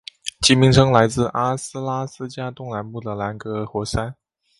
[0.41, 4.15] 其名称来自阿拉斯加东南部的兰格尔火山。